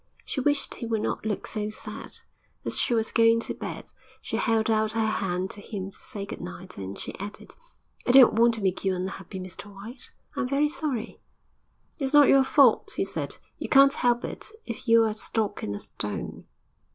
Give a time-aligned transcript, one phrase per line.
[0.25, 2.21] She wished he would not look so sad.
[2.65, 6.25] As she was going to bed, she held out her hand to him to say
[6.25, 7.51] good night, and she added,
[8.07, 10.11] 'I don't want to make you unhappy, Mr White.
[10.35, 11.21] I'm very sorry.'
[11.99, 13.37] 'It's not your fault,' he said.
[13.59, 16.45] 'You can't help it, if you're a stock and a stone.'